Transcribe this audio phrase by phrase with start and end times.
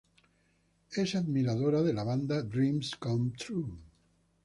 [1.03, 3.81] Es admiradora de la banda Dreams Come True.